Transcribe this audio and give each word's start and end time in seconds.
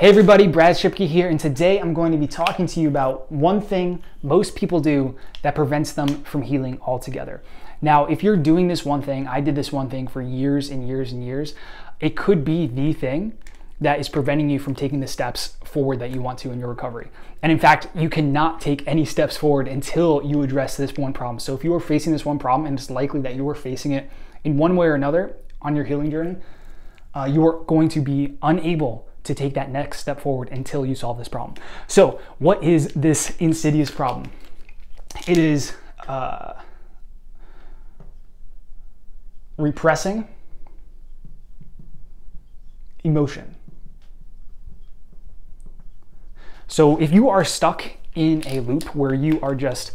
Hey 0.00 0.08
everybody, 0.08 0.46
Brad 0.46 0.76
Shipke 0.76 1.06
here, 1.06 1.28
and 1.28 1.38
today 1.38 1.78
I'm 1.78 1.92
going 1.92 2.10
to 2.12 2.16
be 2.16 2.26
talking 2.26 2.66
to 2.68 2.80
you 2.80 2.88
about 2.88 3.30
one 3.30 3.60
thing 3.60 4.02
most 4.22 4.56
people 4.56 4.80
do 4.80 5.14
that 5.42 5.54
prevents 5.54 5.92
them 5.92 6.24
from 6.24 6.40
healing 6.40 6.80
altogether. 6.80 7.42
Now, 7.82 8.06
if 8.06 8.22
you're 8.22 8.38
doing 8.38 8.66
this 8.66 8.82
one 8.82 9.02
thing, 9.02 9.26
I 9.28 9.42
did 9.42 9.54
this 9.54 9.70
one 9.70 9.90
thing 9.90 10.08
for 10.08 10.22
years 10.22 10.70
and 10.70 10.88
years 10.88 11.12
and 11.12 11.22
years, 11.22 11.54
it 12.00 12.16
could 12.16 12.46
be 12.46 12.66
the 12.66 12.94
thing 12.94 13.36
that 13.78 14.00
is 14.00 14.08
preventing 14.08 14.48
you 14.48 14.58
from 14.58 14.74
taking 14.74 15.00
the 15.00 15.06
steps 15.06 15.58
forward 15.64 15.98
that 15.98 16.12
you 16.12 16.22
want 16.22 16.38
to 16.38 16.50
in 16.50 16.58
your 16.60 16.70
recovery. 16.70 17.10
And 17.42 17.52
in 17.52 17.58
fact, 17.58 17.88
you 17.94 18.08
cannot 18.08 18.58
take 18.58 18.82
any 18.88 19.04
steps 19.04 19.36
forward 19.36 19.68
until 19.68 20.22
you 20.24 20.40
address 20.40 20.78
this 20.78 20.96
one 20.96 21.12
problem. 21.12 21.40
So 21.40 21.54
if 21.54 21.62
you 21.62 21.74
are 21.74 21.80
facing 21.80 22.14
this 22.14 22.24
one 22.24 22.38
problem, 22.38 22.66
and 22.66 22.78
it's 22.78 22.88
likely 22.88 23.20
that 23.20 23.34
you 23.34 23.46
are 23.50 23.54
facing 23.54 23.92
it 23.92 24.10
in 24.44 24.56
one 24.56 24.76
way 24.76 24.86
or 24.86 24.94
another 24.94 25.36
on 25.60 25.76
your 25.76 25.84
healing 25.84 26.10
journey, 26.10 26.36
uh, 27.12 27.28
you 27.30 27.46
are 27.46 27.62
going 27.64 27.90
to 27.90 28.00
be 28.00 28.38
unable 28.40 29.09
to 29.24 29.34
take 29.34 29.54
that 29.54 29.70
next 29.70 30.00
step 30.00 30.20
forward 30.20 30.48
until 30.50 30.84
you 30.84 30.94
solve 30.94 31.18
this 31.18 31.28
problem. 31.28 31.56
So, 31.86 32.20
what 32.38 32.62
is 32.62 32.88
this 32.94 33.36
insidious 33.38 33.90
problem? 33.90 34.30
It 35.26 35.38
is 35.38 35.74
uh, 36.08 36.54
repressing 39.56 40.28
emotion. 43.04 43.56
So, 46.66 47.00
if 47.00 47.12
you 47.12 47.28
are 47.28 47.44
stuck 47.44 47.84
in 48.14 48.42
a 48.46 48.60
loop 48.60 48.94
where 48.94 49.14
you 49.14 49.40
are 49.40 49.54
just 49.54 49.92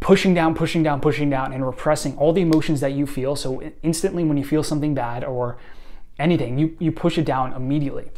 pushing 0.00 0.34
down, 0.34 0.54
pushing 0.54 0.82
down, 0.82 1.00
pushing 1.00 1.30
down, 1.30 1.52
and 1.52 1.66
repressing 1.66 2.16
all 2.16 2.32
the 2.32 2.40
emotions 2.40 2.80
that 2.80 2.92
you 2.92 3.06
feel. 3.06 3.34
So 3.34 3.60
instantly, 3.82 4.24
when 4.24 4.36
you 4.36 4.44
feel 4.44 4.62
something 4.62 4.94
bad 4.94 5.24
or 5.24 5.58
anything, 6.18 6.58
you, 6.58 6.76
you 6.78 6.92
push 6.92 7.18
it 7.18 7.24
down 7.24 7.52
immediately. 7.52 8.10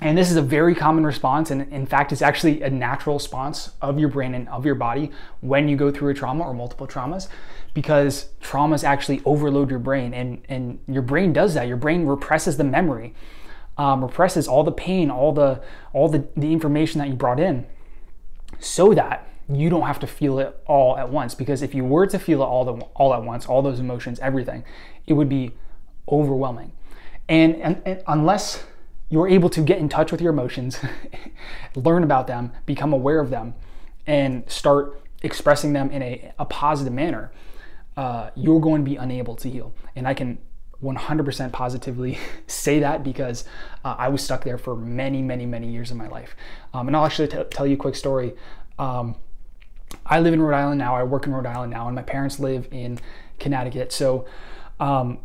And 0.00 0.18
this 0.18 0.28
is 0.28 0.36
a 0.36 0.42
very 0.42 0.74
common 0.74 1.06
response, 1.06 1.52
and 1.52 1.72
in 1.72 1.86
fact, 1.86 2.12
it's 2.12 2.20
actually 2.20 2.62
a 2.62 2.68
natural 2.68 3.16
response 3.16 3.70
of 3.80 3.98
your 3.98 4.08
brain 4.08 4.34
and 4.34 4.48
of 4.48 4.66
your 4.66 4.74
body 4.74 5.10
when 5.40 5.68
you 5.68 5.76
go 5.76 5.90
through 5.90 6.10
a 6.10 6.14
trauma 6.14 6.44
or 6.44 6.52
multiple 6.52 6.86
traumas, 6.86 7.28
because 7.74 8.30
traumas 8.42 8.82
actually 8.82 9.22
overload 9.24 9.70
your 9.70 9.78
brain, 9.78 10.12
and, 10.12 10.42
and 10.48 10.80
your 10.88 11.02
brain 11.02 11.32
does 11.32 11.54
that. 11.54 11.68
Your 11.68 11.76
brain 11.76 12.06
represses 12.06 12.56
the 12.56 12.64
memory, 12.64 13.14
um, 13.78 14.02
represses 14.02 14.48
all 14.48 14.64
the 14.64 14.72
pain, 14.72 15.10
all 15.10 15.32
the 15.32 15.62
all 15.92 16.08
the, 16.08 16.26
the 16.36 16.52
information 16.52 16.98
that 16.98 17.08
you 17.08 17.14
brought 17.14 17.38
in, 17.38 17.64
so 18.58 18.94
that 18.94 19.28
you 19.48 19.70
don't 19.70 19.82
have 19.82 20.00
to 20.00 20.06
feel 20.06 20.38
it 20.40 20.60
all 20.66 20.98
at 20.98 21.08
once. 21.08 21.34
Because 21.34 21.62
if 21.62 21.72
you 21.72 21.84
were 21.84 22.06
to 22.08 22.18
feel 22.18 22.42
it 22.42 22.46
all 22.46 22.64
the, 22.64 22.72
all 22.94 23.14
at 23.14 23.22
once, 23.22 23.46
all 23.46 23.62
those 23.62 23.78
emotions, 23.78 24.18
everything, 24.18 24.64
it 25.06 25.12
would 25.12 25.28
be 25.28 25.52
overwhelming. 26.08 26.72
And, 27.28 27.56
and, 27.56 27.82
and 27.84 28.02
unless 28.06 28.64
you're 29.08 29.28
able 29.28 29.48
to 29.50 29.60
get 29.60 29.78
in 29.78 29.88
touch 29.88 30.12
with 30.12 30.20
your 30.20 30.32
emotions, 30.32 30.78
learn 31.74 32.02
about 32.02 32.26
them, 32.26 32.52
become 32.66 32.92
aware 32.92 33.20
of 33.20 33.30
them, 33.30 33.54
and 34.06 34.48
start 34.50 35.00
expressing 35.22 35.72
them 35.72 35.90
in 35.90 36.02
a, 36.02 36.32
a 36.38 36.44
positive 36.44 36.92
manner, 36.92 37.32
uh, 37.96 38.30
you're 38.34 38.60
going 38.60 38.84
to 38.84 38.90
be 38.90 38.96
unable 38.96 39.36
to 39.36 39.48
heal. 39.48 39.74
And 39.96 40.06
I 40.06 40.14
can 40.14 40.38
100% 40.82 41.52
positively 41.52 42.18
say 42.46 42.80
that 42.80 43.02
because 43.02 43.44
uh, 43.84 43.94
I 43.98 44.08
was 44.08 44.22
stuck 44.22 44.44
there 44.44 44.58
for 44.58 44.76
many, 44.76 45.22
many, 45.22 45.46
many 45.46 45.70
years 45.70 45.90
of 45.90 45.96
my 45.96 46.08
life. 46.08 46.36
Um, 46.72 46.88
and 46.88 46.96
I'll 46.96 47.06
actually 47.06 47.28
t- 47.28 47.42
tell 47.50 47.66
you 47.66 47.74
a 47.74 47.78
quick 47.78 47.96
story. 47.96 48.34
Um, 48.78 49.16
I 50.04 50.20
live 50.20 50.34
in 50.34 50.42
Rhode 50.42 50.56
Island 50.56 50.78
now. 50.78 50.94
I 50.94 51.04
work 51.04 51.26
in 51.26 51.32
Rhode 51.32 51.46
Island 51.46 51.72
now, 51.72 51.86
and 51.86 51.94
my 51.94 52.02
parents 52.02 52.40
live 52.40 52.68
in 52.70 52.98
Connecticut. 53.38 53.92
So 53.92 54.26
um, 54.80 55.18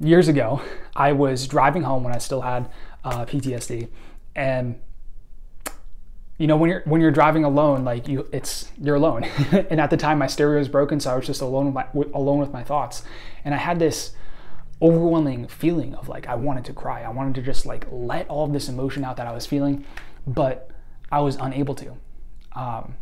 years 0.00 0.28
ago, 0.28 0.60
I 0.94 1.12
was 1.12 1.46
driving 1.46 1.82
home 1.82 2.04
when 2.04 2.14
I 2.14 2.18
still 2.18 2.40
had 2.40 2.70
uh, 3.04 3.24
PTSD, 3.24 3.88
and 4.34 4.80
you 6.38 6.46
know 6.46 6.56
when 6.56 6.70
you're 6.70 6.82
when 6.84 7.00
you're 7.00 7.10
driving 7.10 7.44
alone, 7.44 7.84
like 7.84 8.08
you, 8.08 8.28
it's 8.32 8.70
you're 8.80 8.96
alone. 8.96 9.24
and 9.70 9.80
at 9.80 9.90
the 9.90 9.96
time, 9.96 10.18
my 10.18 10.26
stereo 10.26 10.58
was 10.58 10.68
broken, 10.68 11.00
so 11.00 11.12
I 11.12 11.16
was 11.16 11.26
just 11.26 11.40
alone 11.40 11.66
with 11.66 11.74
my 11.74 11.86
alone 12.14 12.38
with 12.38 12.52
my 12.52 12.62
thoughts, 12.62 13.02
and 13.44 13.54
I 13.54 13.58
had 13.58 13.78
this 13.78 14.12
overwhelming 14.82 15.48
feeling 15.48 15.94
of 15.94 16.08
like 16.08 16.26
I 16.26 16.34
wanted 16.34 16.64
to 16.66 16.72
cry. 16.72 17.02
I 17.02 17.08
wanted 17.08 17.34
to 17.36 17.42
just 17.42 17.64
like 17.64 17.86
let 17.90 18.28
all 18.28 18.44
of 18.44 18.52
this 18.52 18.68
emotion 18.68 19.04
out 19.04 19.16
that 19.16 19.26
I 19.26 19.32
was 19.32 19.46
feeling, 19.46 19.84
but 20.26 20.70
I 21.10 21.20
was 21.20 21.36
unable 21.36 21.74
to. 21.76 21.96
Um, 22.52 22.94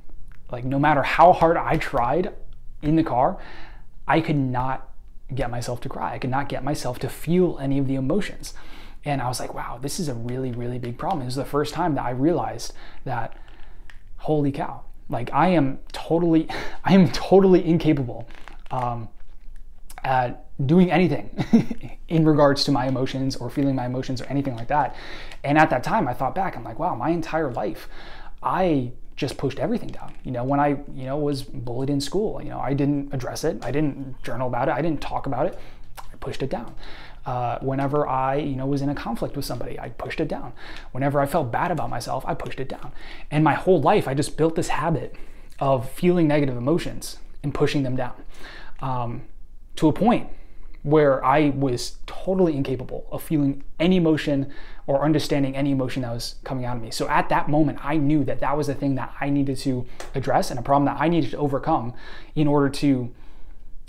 like 0.50 0.64
no 0.64 0.78
matter 0.78 1.02
how 1.02 1.32
hard 1.32 1.56
I 1.56 1.76
tried 1.78 2.32
in 2.82 2.96
the 2.96 3.02
car, 3.02 3.38
I 4.06 4.20
could 4.20 4.36
not 4.36 4.93
get 5.32 5.50
myself 5.50 5.80
to 5.82 5.88
cry. 5.88 6.14
I 6.14 6.18
could 6.18 6.30
not 6.30 6.48
get 6.48 6.64
myself 6.64 6.98
to 7.00 7.08
feel 7.08 7.58
any 7.60 7.78
of 7.78 7.86
the 7.86 7.94
emotions. 7.94 8.54
And 9.04 9.20
I 9.20 9.28
was 9.28 9.38
like, 9.40 9.54
wow, 9.54 9.78
this 9.80 10.00
is 10.00 10.08
a 10.08 10.14
really, 10.14 10.52
really 10.52 10.78
big 10.78 10.98
problem. 10.98 11.24
This 11.24 11.34
is 11.34 11.36
the 11.36 11.44
first 11.44 11.74
time 11.74 11.94
that 11.94 12.04
I 12.04 12.10
realized 12.10 12.72
that, 13.04 13.36
holy 14.18 14.52
cow, 14.52 14.84
like 15.08 15.30
I 15.32 15.48
am 15.48 15.80
totally, 15.92 16.48
I 16.84 16.94
am 16.94 17.10
totally 17.10 17.64
incapable 17.64 18.28
um, 18.70 19.08
at 20.02 20.46
doing 20.66 20.90
anything 20.90 21.98
in 22.08 22.24
regards 22.24 22.64
to 22.64 22.72
my 22.72 22.86
emotions 22.86 23.36
or 23.36 23.50
feeling 23.50 23.74
my 23.74 23.86
emotions 23.86 24.20
or 24.20 24.24
anything 24.26 24.56
like 24.56 24.68
that. 24.68 24.94
And 25.42 25.58
at 25.58 25.70
that 25.70 25.82
time, 25.82 26.08
I 26.08 26.14
thought 26.14 26.34
back, 26.34 26.56
I'm 26.56 26.64
like, 26.64 26.78
wow, 26.78 26.94
my 26.94 27.10
entire 27.10 27.52
life, 27.52 27.88
I 28.42 28.92
just 29.16 29.36
pushed 29.36 29.58
everything 29.58 29.88
down. 29.88 30.14
You 30.24 30.32
know, 30.32 30.44
when 30.44 30.60
I, 30.60 30.68
you 30.94 31.04
know, 31.04 31.16
was 31.16 31.42
bullied 31.42 31.90
in 31.90 32.00
school, 32.00 32.42
you 32.42 32.50
know, 32.50 32.60
I 32.60 32.74
didn't 32.74 33.14
address 33.14 33.44
it. 33.44 33.64
I 33.64 33.70
didn't 33.70 34.22
journal 34.22 34.48
about 34.48 34.68
it. 34.68 34.72
I 34.72 34.82
didn't 34.82 35.00
talk 35.00 35.26
about 35.26 35.46
it. 35.46 35.58
I 35.98 36.16
pushed 36.16 36.42
it 36.42 36.50
down. 36.50 36.74
Uh, 37.24 37.58
whenever 37.60 38.06
I, 38.06 38.36
you 38.36 38.56
know, 38.56 38.66
was 38.66 38.82
in 38.82 38.88
a 38.88 38.94
conflict 38.94 39.36
with 39.36 39.44
somebody, 39.44 39.78
I 39.78 39.88
pushed 39.90 40.20
it 40.20 40.28
down. 40.28 40.52
Whenever 40.92 41.20
I 41.20 41.26
felt 41.26 41.50
bad 41.50 41.70
about 41.70 41.88
myself, 41.88 42.24
I 42.26 42.34
pushed 42.34 42.60
it 42.60 42.68
down. 42.68 42.92
And 43.30 43.42
my 43.42 43.54
whole 43.54 43.80
life, 43.80 44.06
I 44.06 44.14
just 44.14 44.36
built 44.36 44.56
this 44.56 44.68
habit 44.68 45.14
of 45.58 45.88
feeling 45.88 46.28
negative 46.28 46.56
emotions 46.56 47.18
and 47.42 47.54
pushing 47.54 47.82
them 47.82 47.96
down 47.96 48.14
um, 48.80 49.22
to 49.76 49.88
a 49.88 49.92
point 49.92 50.28
where 50.84 51.24
I 51.24 51.48
was 51.50 51.96
totally 52.06 52.56
incapable 52.56 53.06
of 53.10 53.22
feeling 53.22 53.64
any 53.80 53.96
emotion 53.96 54.52
or 54.86 55.02
understanding 55.02 55.56
any 55.56 55.70
emotion 55.70 56.02
that 56.02 56.12
was 56.12 56.36
coming 56.44 56.66
out 56.66 56.76
of 56.76 56.82
me. 56.82 56.90
So 56.90 57.08
at 57.08 57.30
that 57.30 57.48
moment, 57.48 57.78
I 57.82 57.96
knew 57.96 58.22
that 58.24 58.40
that 58.40 58.54
was 58.54 58.66
the 58.66 58.74
thing 58.74 58.94
that 58.96 59.12
I 59.18 59.30
needed 59.30 59.56
to 59.58 59.86
address 60.14 60.50
and 60.50 60.58
a 60.58 60.62
problem 60.62 60.84
that 60.84 61.00
I 61.00 61.08
needed 61.08 61.30
to 61.30 61.38
overcome 61.38 61.94
in 62.34 62.46
order 62.46 62.68
to 62.68 63.10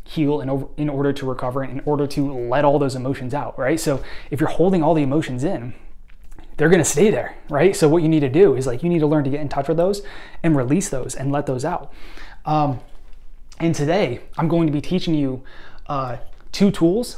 heal 0.05 0.39
and 0.39 0.67
in 0.77 0.87
order 0.87 1.11
to 1.11 1.25
recover 1.25 1.63
and 1.63 1.79
in 1.79 1.81
order 1.85 2.07
to 2.07 2.33
let 2.33 2.63
all 2.63 2.79
those 2.79 2.95
emotions 2.95 3.33
out, 3.33 3.59
right? 3.59 3.79
So 3.79 4.01
if 4.31 4.39
you're 4.39 4.49
holding 4.49 4.81
all 4.81 4.93
the 4.93 5.03
emotions 5.03 5.43
in, 5.43 5.73
they're 6.55 6.69
going 6.69 6.79
to 6.79 6.89
stay 6.89 7.09
there, 7.09 7.35
right? 7.49 7.75
So 7.75 7.89
what 7.89 8.03
you 8.03 8.07
need 8.07 8.21
to 8.21 8.29
do 8.29 8.55
is 8.55 8.65
like 8.65 8.83
you 8.83 8.89
need 8.89 8.99
to 8.99 9.07
learn 9.07 9.25
to 9.25 9.29
get 9.29 9.41
in 9.41 9.49
touch 9.49 9.67
with 9.67 9.75
those 9.75 10.01
and 10.43 10.55
release 10.55 10.87
those 10.87 11.13
and 11.13 11.29
let 11.29 11.45
those 11.45 11.65
out. 11.65 11.91
Um, 12.45 12.79
and 13.59 13.75
today 13.75 14.21
I'm 14.37 14.47
going 14.47 14.67
to 14.67 14.71
be 14.71 14.79
teaching 14.79 15.13
you 15.13 15.43
uh, 15.87 16.17
two 16.55 16.71
tools 16.71 17.17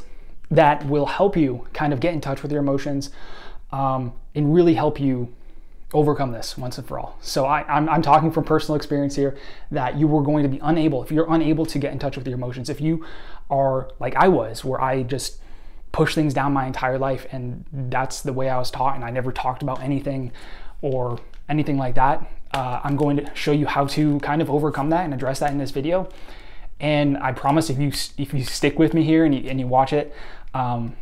that 0.50 0.84
will 0.86 1.06
help 1.06 1.36
you 1.36 1.64
kind 1.72 1.92
of 1.92 2.00
get 2.00 2.12
in 2.12 2.20
touch 2.20 2.42
with 2.42 2.50
your 2.50 2.60
emotions 2.60 3.10
um, 3.70 4.12
and 4.34 4.52
really 4.52 4.74
help 4.74 4.98
you 4.98 5.32
overcome 5.94 6.32
this 6.32 6.58
once 6.58 6.76
and 6.76 6.88
for 6.88 6.98
all. 6.98 7.16
So 7.20 7.46
I, 7.46 7.64
am 7.68 8.02
talking 8.02 8.32
from 8.32 8.42
personal 8.42 8.74
experience 8.74 9.14
here 9.14 9.38
that 9.70 9.96
you 9.96 10.08
were 10.08 10.22
going 10.22 10.42
to 10.42 10.48
be 10.48 10.58
unable, 10.60 11.04
if 11.04 11.12
you're 11.12 11.32
unable 11.32 11.64
to 11.66 11.78
get 11.78 11.92
in 11.92 12.00
touch 12.00 12.16
with 12.16 12.26
your 12.26 12.34
emotions, 12.34 12.68
if 12.68 12.80
you 12.80 13.06
are 13.48 13.88
like 14.00 14.16
I 14.16 14.26
was, 14.26 14.64
where 14.64 14.80
I 14.80 15.04
just 15.04 15.38
push 15.92 16.16
things 16.16 16.34
down 16.34 16.52
my 16.52 16.66
entire 16.66 16.98
life 16.98 17.24
and 17.30 17.64
that's 17.72 18.22
the 18.22 18.32
way 18.32 18.50
I 18.50 18.58
was 18.58 18.72
taught 18.72 18.96
and 18.96 19.04
I 19.04 19.10
never 19.10 19.30
talked 19.30 19.62
about 19.62 19.80
anything 19.80 20.32
or 20.82 21.20
anything 21.48 21.78
like 21.78 21.94
that, 21.94 22.28
uh, 22.54 22.80
I'm 22.82 22.96
going 22.96 23.16
to 23.18 23.30
show 23.36 23.52
you 23.52 23.66
how 23.66 23.86
to 23.86 24.18
kind 24.18 24.42
of 24.42 24.50
overcome 24.50 24.90
that 24.90 25.04
and 25.04 25.14
address 25.14 25.38
that 25.38 25.52
in 25.52 25.58
this 25.58 25.70
video. 25.70 26.08
And 26.80 27.18
I 27.18 27.32
promise 27.32 27.70
if 27.70 27.78
you 27.78 27.88
if 28.16 28.32
you 28.32 28.44
stick 28.44 28.78
with 28.78 28.94
me 28.94 29.02
here 29.02 29.24
and 29.24 29.34
you, 29.34 29.48
and 29.50 29.58
you 29.58 29.66
watch 29.66 29.92
it, 29.92 30.14
um, 30.54 30.96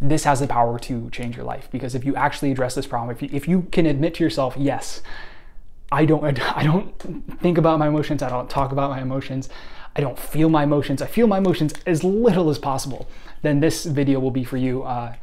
this 0.00 0.24
has 0.24 0.40
the 0.40 0.48
power 0.48 0.78
to 0.80 1.10
change 1.10 1.36
your 1.36 1.44
life. 1.44 1.68
Because 1.70 1.94
if 1.94 2.04
you 2.04 2.16
actually 2.16 2.50
address 2.50 2.74
this 2.74 2.86
problem, 2.86 3.14
if 3.14 3.22
you, 3.22 3.28
if 3.32 3.46
you 3.46 3.62
can 3.70 3.86
admit 3.86 4.14
to 4.14 4.24
yourself, 4.24 4.54
yes, 4.58 5.00
I 5.92 6.04
don't 6.04 6.24
I 6.56 6.64
don't 6.64 6.98
think 7.40 7.58
about 7.58 7.78
my 7.78 7.88
emotions, 7.88 8.22
I 8.22 8.28
don't 8.28 8.50
talk 8.50 8.72
about 8.72 8.90
my 8.90 9.00
emotions, 9.00 9.48
I 9.94 10.00
don't 10.00 10.18
feel 10.18 10.48
my 10.48 10.64
emotions, 10.64 11.00
I 11.02 11.06
feel 11.06 11.26
my 11.26 11.38
emotions 11.38 11.72
as 11.86 12.02
little 12.02 12.50
as 12.50 12.58
possible, 12.58 13.08
then 13.42 13.60
this 13.60 13.84
video 13.84 14.18
will 14.18 14.30
be 14.30 14.44
for 14.44 14.56
you. 14.56 14.82
Uh, 14.82 15.14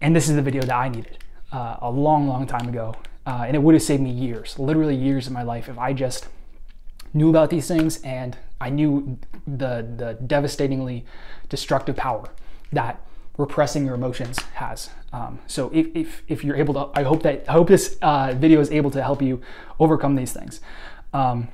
and 0.00 0.14
this 0.14 0.28
is 0.28 0.34
the 0.36 0.42
video 0.42 0.62
that 0.62 0.74
I 0.74 0.88
needed 0.88 1.18
uh, 1.52 1.76
a 1.80 1.90
long, 1.90 2.26
long 2.26 2.46
time 2.46 2.68
ago. 2.68 2.96
Uh, 3.24 3.44
and 3.46 3.54
it 3.54 3.60
would 3.60 3.74
have 3.74 3.82
saved 3.82 4.02
me 4.02 4.10
years, 4.10 4.58
literally 4.58 4.96
years 4.96 5.28
of 5.28 5.32
my 5.32 5.44
life, 5.44 5.68
if 5.68 5.78
I 5.78 5.92
just 5.92 6.26
knew 7.14 7.30
about 7.30 7.50
these 7.50 7.68
things 7.68 8.02
and 8.02 8.36
I 8.62 8.70
knew 8.70 9.18
the, 9.46 9.86
the 9.96 10.18
devastatingly 10.26 11.04
destructive 11.48 11.96
power 11.96 12.30
that 12.72 13.00
repressing 13.36 13.84
your 13.84 13.94
emotions 13.94 14.38
has. 14.54 14.90
Um, 15.12 15.40
so 15.46 15.70
if, 15.72 15.88
if, 15.94 16.22
if, 16.28 16.44
you're 16.44 16.56
able 16.56 16.74
to, 16.74 16.98
I 16.98 17.02
hope 17.02 17.22
that, 17.24 17.44
I 17.48 17.52
hope 17.52 17.68
this 17.68 17.98
uh, 18.02 18.34
video 18.36 18.60
is 18.60 18.70
able 18.70 18.90
to 18.92 19.02
help 19.02 19.20
you 19.20 19.40
overcome 19.80 20.14
these 20.14 20.32
things. 20.32 20.60
Um, 21.12 21.48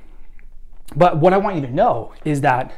but 0.95 1.17
what 1.17 1.33
I 1.33 1.37
want 1.37 1.55
you 1.55 1.61
to 1.63 1.71
know 1.71 2.13
is 2.25 2.41
that 2.41 2.73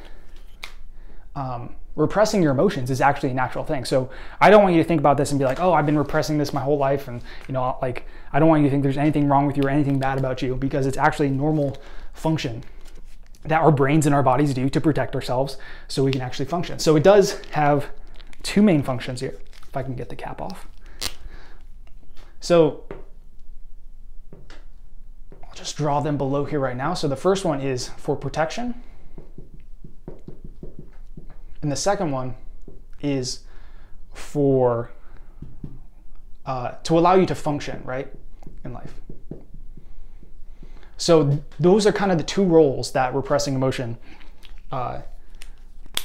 um, 1.36 1.75
repressing 1.95 2.42
your 2.42 2.51
emotions 2.51 2.89
is 2.89 3.01
actually 3.01 3.31
a 3.31 3.34
natural 3.34 3.63
thing. 3.63 3.86
So 3.86 4.10
I 4.39 4.50
don't 4.50 4.63
want 4.63 4.75
you 4.75 4.81
to 4.81 4.88
think 4.88 5.00
about 5.00 5.18
this 5.18 5.31
and 5.31 5.39
be 5.39 5.45
like, 5.45 5.60
oh, 5.60 5.74
I've 5.74 5.86
been 5.86 5.98
repressing 5.98 6.38
this 6.38 6.54
my 6.54 6.62
whole 6.62 6.77
life. 6.77 7.07
And, 7.07 7.22
you 7.48 7.54
know, 7.54 7.77
like, 7.81 8.06
I 8.34 8.39
don't 8.39 8.50
want 8.50 8.62
you 8.62 8.68
to 8.68 8.72
think 8.72 8.84
there's 8.84 8.98
anything 8.98 9.27
wrong 9.27 9.45
with 9.45 9.57
you 9.57 9.63
or 9.63 9.69
anything 9.69 10.00
bad 10.00 10.18
about 10.18 10.42
you 10.42 10.56
because 10.56 10.86
it's 10.86 10.98
actually 10.98 11.30
normal 11.30 11.77
function 12.13 12.63
that 13.43 13.61
our 13.61 13.71
brains 13.71 14.05
and 14.05 14.13
our 14.13 14.23
bodies 14.23 14.53
do 14.53 14.69
to 14.69 14.81
protect 14.81 15.15
ourselves 15.15 15.57
so 15.88 16.03
we 16.03 16.11
can 16.11 16.21
actually 16.21 16.45
function. 16.45 16.79
So 16.79 16.95
it 16.95 17.03
does 17.03 17.41
have 17.51 17.89
two 18.43 18.61
main 18.61 18.83
functions 18.83 19.21
here, 19.21 19.38
if 19.67 19.75
I 19.75 19.83
can 19.83 19.95
get 19.95 20.09
the 20.09 20.15
cap 20.15 20.41
off. 20.41 20.67
So 22.39 22.83
I'll 25.43 25.55
just 25.55 25.77
draw 25.77 25.99
them 26.01 26.17
below 26.17 26.45
here 26.45 26.59
right 26.59 26.77
now. 26.77 26.93
So 26.93 27.07
the 27.07 27.15
first 27.15 27.45
one 27.45 27.61
is 27.61 27.89
for 27.89 28.15
protection. 28.15 28.81
And 31.61 31.71
the 31.71 31.75
second 31.75 32.11
one 32.11 32.35
is 33.01 33.41
for 34.13 34.91
uh, 36.45 36.71
to 36.83 36.97
allow 36.97 37.13
you 37.15 37.25
to 37.27 37.35
function, 37.35 37.81
right, 37.83 38.11
in 38.63 38.73
life. 38.73 38.93
So 41.01 41.44
those 41.59 41.88
are 41.88 41.92
kind 41.92 42.12
of 42.12 42.19
the 42.19 42.24
two 42.24 42.44
roles 42.44 42.92
that 42.92 43.15
repressing 43.15 43.56
emotion 43.56 43.98
uh, 44.71 45.01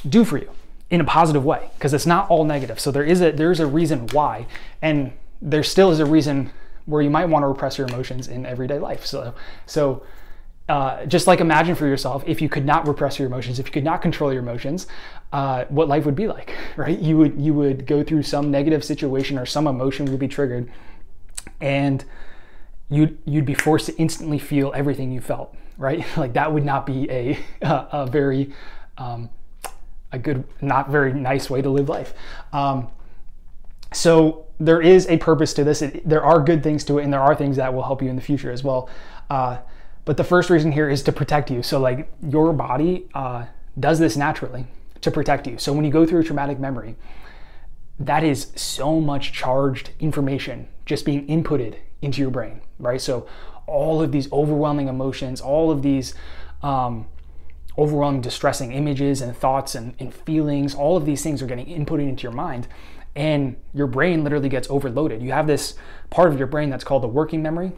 do 0.09 0.25
for 0.25 0.39
you 0.39 0.49
in 0.89 0.99
a 0.99 1.03
positive 1.03 1.45
way, 1.45 1.69
because 1.77 1.93
it's 1.93 2.07
not 2.07 2.27
all 2.31 2.45
negative. 2.45 2.79
So 2.79 2.89
there 2.89 3.03
is 3.03 3.21
a 3.21 3.31
there's 3.31 3.59
a 3.59 3.67
reason 3.67 4.07
why, 4.07 4.47
and 4.81 5.13
there 5.39 5.61
still 5.61 5.91
is 5.91 5.99
a 5.99 6.05
reason 6.05 6.49
where 6.85 7.03
you 7.03 7.11
might 7.11 7.25
want 7.25 7.43
to 7.43 7.47
repress 7.47 7.77
your 7.77 7.85
emotions 7.87 8.27
in 8.27 8.43
everyday 8.47 8.79
life. 8.79 9.05
So 9.05 9.35
so 9.67 10.01
uh, 10.67 11.05
just 11.05 11.27
like 11.27 11.41
imagine 11.41 11.75
for 11.75 11.85
yourself 11.85 12.23
if 12.25 12.41
you 12.41 12.49
could 12.49 12.65
not 12.65 12.87
repress 12.87 13.19
your 13.19 13.27
emotions, 13.27 13.59
if 13.59 13.67
you 13.67 13.71
could 13.71 13.83
not 13.83 14.01
control 14.01 14.33
your 14.33 14.41
emotions, 14.41 14.87
uh, 15.31 15.65
what 15.65 15.87
life 15.87 16.05
would 16.05 16.15
be 16.15 16.27
like, 16.27 16.55
right? 16.75 16.97
You 16.97 17.19
would 17.19 17.39
you 17.39 17.53
would 17.53 17.85
go 17.85 18.03
through 18.03 18.23
some 18.23 18.49
negative 18.49 18.83
situation 18.83 19.37
or 19.37 19.45
some 19.45 19.67
emotion 19.67 20.07
would 20.07 20.19
be 20.19 20.27
triggered, 20.27 20.71
and 21.61 22.03
you'd 22.89 23.17
you'd 23.25 23.45
be 23.45 23.53
forced 23.53 23.87
to 23.87 23.97
instantly 23.97 24.39
feel 24.39 24.71
everything 24.75 25.11
you 25.11 25.21
felt, 25.21 25.55
right? 25.77 26.05
like 26.17 26.33
that 26.33 26.53
would 26.53 26.65
not 26.65 26.85
be 26.85 27.09
a 27.09 27.37
a, 27.61 28.07
very 28.07 28.53
um, 28.97 29.29
a 30.11 30.19
good, 30.19 30.43
not 30.61 30.89
very 30.89 31.13
nice 31.13 31.49
way 31.49 31.61
to 31.61 31.69
live 31.69 31.89
life. 31.89 32.13
Um, 32.53 32.87
so 33.93 34.45
there 34.59 34.81
is 34.81 35.07
a 35.07 35.17
purpose 35.17 35.53
to 35.55 35.63
this. 35.63 35.81
It, 35.81 36.07
there 36.07 36.23
are 36.23 36.41
good 36.41 36.63
things 36.63 36.83
to 36.85 36.97
it, 36.99 37.03
and 37.03 37.13
there 37.13 37.21
are 37.21 37.35
things 37.35 37.57
that 37.57 37.73
will 37.73 37.83
help 37.83 38.01
you 38.01 38.09
in 38.09 38.15
the 38.15 38.21
future 38.21 38.51
as 38.51 38.63
well. 38.63 38.89
Uh, 39.29 39.57
but 40.05 40.17
the 40.17 40.23
first 40.23 40.49
reason 40.49 40.71
here 40.71 40.89
is 40.89 41.03
to 41.03 41.11
protect 41.11 41.51
you. 41.51 41.61
So 41.61 41.79
like 41.79 42.09
your 42.21 42.53
body 42.53 43.09
uh, 43.13 43.45
does 43.79 43.99
this 43.99 44.15
naturally 44.15 44.65
to 45.01 45.11
protect 45.11 45.47
you. 45.47 45.57
So 45.57 45.73
when 45.73 45.83
you 45.83 45.91
go 45.91 46.05
through 46.05 46.21
a 46.21 46.23
traumatic 46.23 46.59
memory, 46.59 46.95
that 47.99 48.23
is 48.23 48.51
so 48.55 49.01
much 49.01 49.33
charged 49.33 49.91
information 49.99 50.67
just 50.85 51.03
being 51.03 51.27
inputted 51.27 51.75
into 52.01 52.21
your 52.21 52.31
brain, 52.31 52.61
right? 52.79 53.01
So 53.01 53.27
all 53.65 54.01
of 54.01 54.11
these 54.11 54.31
overwhelming 54.31 54.87
emotions, 54.87 55.41
all 55.41 55.71
of 55.71 55.81
these 55.81 56.13
um, 56.63 57.07
overwhelming, 57.77 58.21
distressing 58.21 58.71
images 58.71 59.21
and 59.21 59.35
thoughts 59.35 59.75
and, 59.75 59.95
and 59.99 60.13
feelings, 60.13 60.73
all 60.73 60.97
of 60.97 61.05
these 61.05 61.21
things 61.21 61.41
are 61.41 61.47
getting 61.47 61.65
inputted 61.65 62.07
into 62.07 62.23
your 62.23 62.31
mind 62.31 62.67
and 63.17 63.55
your 63.73 63.87
brain 63.87 64.23
literally 64.23 64.47
gets 64.47 64.69
overloaded. 64.69 65.23
You 65.23 65.31
have 65.31 65.47
this 65.47 65.73
part 66.11 66.31
of 66.31 66.37
your 66.37 66.47
brain 66.47 66.69
that's 66.69 66.83
called 66.83 67.01
the 67.01 67.07
working 67.07 67.41
memory, 67.41 67.71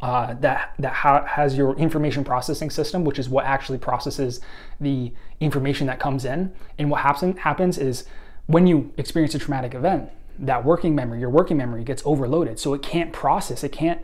uh, 0.00 0.34
that 0.34 0.74
that 0.78 0.92
ha- 0.92 1.26
has 1.26 1.56
your 1.56 1.76
information 1.76 2.24
processing 2.24 2.70
system, 2.70 3.04
which 3.04 3.18
is 3.18 3.28
what 3.28 3.44
actually 3.44 3.76
processes 3.76 4.40
the 4.80 5.12
information 5.40 5.86
that 5.88 6.00
comes 6.00 6.24
in. 6.24 6.50
And 6.78 6.90
what 6.90 7.02
happens 7.02 7.38
happens 7.40 7.76
is 7.76 8.04
when 8.46 8.66
you 8.66 8.90
experience 8.96 9.34
a 9.34 9.38
traumatic 9.38 9.74
event, 9.74 10.10
that 10.38 10.64
working 10.64 10.94
memory, 10.94 11.20
your 11.20 11.30
working 11.30 11.56
memory, 11.56 11.84
gets 11.84 12.02
overloaded, 12.04 12.58
so 12.58 12.74
it 12.74 12.82
can't 12.82 13.12
process, 13.12 13.64
it 13.64 13.72
can't 13.72 14.00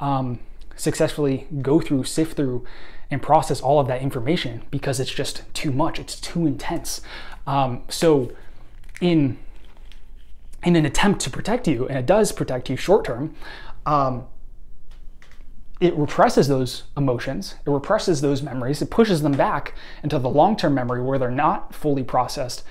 um, 0.00 0.40
successfully 0.76 1.46
go 1.62 1.80
through, 1.80 2.04
sift 2.04 2.36
through, 2.36 2.64
and 3.10 3.22
process 3.22 3.60
all 3.60 3.80
of 3.80 3.86
that 3.88 4.02
information 4.02 4.62
because 4.70 5.00
it's 5.00 5.12
just 5.12 5.42
too 5.54 5.72
much. 5.72 5.98
It's 5.98 6.20
too 6.20 6.46
intense. 6.46 7.00
Um, 7.46 7.82
so 7.88 8.32
in 9.00 9.38
in 10.64 10.74
an 10.74 10.84
attempt 10.84 11.20
to 11.20 11.30
protect 11.30 11.68
you, 11.68 11.86
and 11.86 11.96
it 11.96 12.06
does 12.06 12.32
protect 12.32 12.68
you 12.68 12.76
short 12.76 13.04
term. 13.04 13.34
Um, 13.86 14.26
it 15.80 15.94
represses 15.96 16.48
those 16.48 16.82
emotions, 16.96 17.54
it 17.64 17.70
represses 17.70 18.20
those 18.20 18.42
memories, 18.42 18.82
it 18.82 18.90
pushes 18.90 19.22
them 19.22 19.32
back 19.32 19.74
into 20.02 20.18
the 20.18 20.28
long 20.28 20.56
term 20.56 20.74
memory 20.74 21.00
where 21.00 21.18
they're 21.18 21.30
not 21.30 21.72
fully 21.72 22.02
processed 22.02 22.64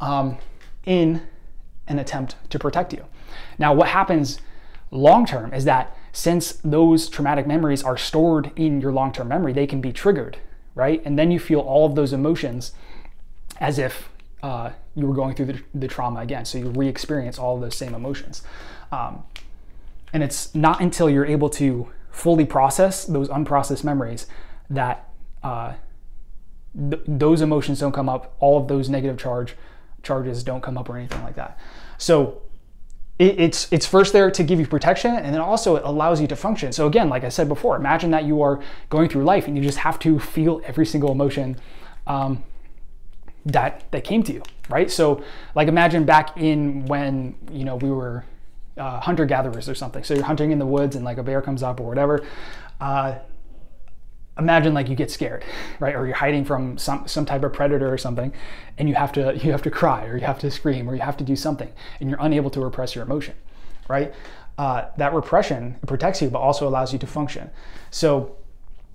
um, 0.00 0.38
in 0.86 1.22
an 1.92 1.98
attempt 1.98 2.34
to 2.50 2.58
protect 2.58 2.92
you. 2.92 3.04
Now, 3.58 3.72
what 3.72 3.88
happens 3.88 4.40
long 4.90 5.24
term 5.24 5.54
is 5.54 5.64
that 5.64 5.96
since 6.12 6.52
those 6.64 7.08
traumatic 7.08 7.46
memories 7.46 7.82
are 7.82 7.96
stored 7.96 8.50
in 8.56 8.80
your 8.80 8.92
long 8.92 9.12
term 9.12 9.28
memory, 9.28 9.52
they 9.52 9.66
can 9.66 9.80
be 9.80 9.92
triggered, 9.92 10.38
right? 10.74 11.00
And 11.04 11.18
then 11.18 11.30
you 11.30 11.38
feel 11.38 11.60
all 11.60 11.86
of 11.86 11.94
those 11.94 12.12
emotions 12.12 12.72
as 13.60 13.78
if 13.78 14.08
uh, 14.42 14.70
you 14.94 15.06
were 15.06 15.14
going 15.14 15.34
through 15.34 15.46
the, 15.46 15.62
the, 15.72 15.88
trauma 15.88 16.20
again. 16.20 16.44
So 16.44 16.58
you 16.58 16.68
re 16.70 16.88
experience 16.88 17.38
all 17.38 17.58
those 17.60 17.76
same 17.76 17.94
emotions. 17.94 18.42
Um, 18.90 19.22
and 20.12 20.22
it's 20.22 20.54
not 20.54 20.80
until 20.80 21.08
you're 21.08 21.24
able 21.24 21.48
to 21.50 21.90
fully 22.10 22.44
process 22.44 23.04
those 23.04 23.28
unprocessed 23.28 23.84
memories 23.84 24.26
that 24.68 25.08
uh, 25.42 25.74
th- 26.90 27.02
those 27.06 27.40
emotions 27.40 27.80
don't 27.80 27.92
come 27.92 28.08
up, 28.08 28.34
all 28.40 28.58
of 28.60 28.68
those 28.68 28.90
negative 28.90 29.16
charge 29.16 29.54
charges 30.02 30.42
don't 30.42 30.60
come 30.60 30.76
up 30.76 30.88
or 30.88 30.98
anything 30.98 31.22
like 31.22 31.36
that. 31.36 31.58
So 32.02 32.42
it, 33.18 33.38
it's 33.38 33.72
it's 33.72 33.86
first 33.86 34.12
there 34.12 34.30
to 34.30 34.42
give 34.42 34.58
you 34.58 34.66
protection, 34.66 35.14
and 35.14 35.34
then 35.34 35.40
also 35.40 35.76
it 35.76 35.82
allows 35.84 36.20
you 36.20 36.26
to 36.28 36.36
function. 36.36 36.72
So 36.72 36.86
again, 36.86 37.08
like 37.08 37.24
I 37.24 37.28
said 37.28 37.48
before, 37.48 37.76
imagine 37.76 38.10
that 38.10 38.24
you 38.24 38.42
are 38.42 38.60
going 38.90 39.08
through 39.08 39.24
life 39.24 39.46
and 39.46 39.56
you 39.56 39.62
just 39.62 39.78
have 39.78 39.98
to 40.00 40.18
feel 40.18 40.60
every 40.64 40.86
single 40.86 41.12
emotion. 41.12 41.56
Um, 42.06 42.44
that 43.44 43.90
that 43.90 44.04
came 44.04 44.22
to 44.22 44.32
you 44.32 44.40
right 44.68 44.88
so 44.88 45.20
like 45.56 45.66
imagine 45.66 46.04
back 46.04 46.36
in 46.36 46.86
when 46.86 47.34
you 47.50 47.64
know 47.64 47.74
we 47.74 47.90
were 47.90 48.24
uh, 48.76 49.00
hunter 49.00 49.24
gatherers 49.24 49.68
or 49.68 49.74
something. 49.74 50.04
So 50.04 50.14
you're 50.14 50.24
hunting 50.24 50.50
in 50.50 50.58
the 50.58 50.66
woods 50.66 50.96
and 50.96 51.04
like 51.04 51.18
a 51.18 51.22
bear 51.22 51.42
comes 51.42 51.62
up 51.62 51.80
or 51.80 51.84
whatever. 51.84 52.24
Uh, 52.80 53.16
imagine 54.38 54.74
like 54.74 54.88
you 54.88 54.96
get 54.96 55.10
scared, 55.10 55.44
right? 55.80 55.94
Or 55.94 56.06
you're 56.06 56.16
hiding 56.16 56.44
from 56.44 56.78
some 56.78 57.06
some 57.06 57.24
type 57.24 57.42
of 57.42 57.52
predator 57.52 57.92
or 57.92 57.98
something, 57.98 58.32
and 58.78 58.88
you 58.88 58.94
have 58.94 59.12
to 59.12 59.36
you 59.42 59.52
have 59.52 59.62
to 59.62 59.70
cry 59.70 60.06
or 60.06 60.16
you 60.16 60.26
have 60.26 60.38
to 60.40 60.50
scream 60.50 60.88
or 60.88 60.94
you 60.94 61.02
have 61.02 61.16
to 61.18 61.24
do 61.24 61.36
something, 61.36 61.72
and 62.00 62.08
you're 62.08 62.20
unable 62.20 62.50
to 62.50 62.60
repress 62.60 62.94
your 62.94 63.04
emotion, 63.04 63.34
right? 63.88 64.12
Uh, 64.58 64.84
that 64.98 65.14
repression 65.14 65.76
protects 65.86 66.20
you, 66.20 66.28
but 66.28 66.38
also 66.38 66.68
allows 66.68 66.92
you 66.92 66.98
to 66.98 67.06
function. 67.06 67.50
So 67.90 68.36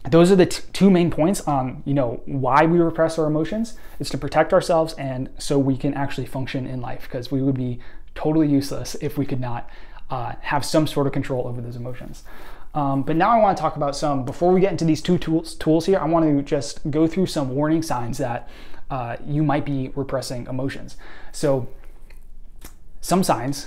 those 0.10 0.32
are 0.32 0.36
the 0.36 0.46
two 0.46 0.90
main 0.90 1.10
points 1.10 1.42
on 1.42 1.82
you 1.86 1.94
know 1.94 2.22
why 2.26 2.66
we 2.66 2.80
repress 2.80 3.18
our 3.20 3.26
emotions. 3.26 3.78
It's 4.00 4.10
to 4.12 4.18
protect 4.18 4.54
ourselves 4.54 4.94
and 4.94 5.30
so 5.38 5.58
we 5.60 5.78
can 5.78 5.94
actually 5.94 6.28
function 6.28 6.66
in 6.68 6.82
life 6.82 7.04
because 7.04 7.32
we 7.32 7.42
would 7.42 7.56
be 7.56 7.80
totally 8.16 8.48
useless 8.48 8.96
if 9.02 9.18
we 9.18 9.26
could 9.26 9.40
not 9.40 9.70
uh, 10.10 10.34
have 10.42 10.64
some 10.64 10.88
sort 10.88 11.08
of 11.08 11.14
control 11.14 11.48
over 11.48 11.62
those 11.62 11.76
emotions. 11.76 12.24
Um, 12.78 13.02
but 13.02 13.16
now 13.16 13.32
I 13.32 13.42
want 13.42 13.58
to 13.58 13.62
talk 13.62 13.76
about 13.76 13.96
some, 13.96 14.24
before 14.24 14.54
we 14.54 14.62
get 14.62 14.72
into 14.72 14.86
these 14.86 15.02
two 15.02 15.18
tools, 15.18 15.56
tools 15.56 15.88
here, 15.88 15.98
I 15.98 16.06
want 16.06 16.26
to 16.28 16.44
just 16.44 16.92
go 16.92 17.08
through 17.08 17.26
some 17.26 17.56
warning 17.56 17.82
signs 17.82 18.20
that 18.20 18.48
uh, 18.92 19.18
you 19.26 19.42
might 19.42 19.66
be 19.66 19.90
repressing 19.96 20.46
emotions. 20.46 20.96
So 21.32 21.68
some 23.02 23.24
signs 23.24 23.66